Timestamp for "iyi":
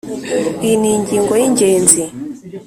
0.63-0.75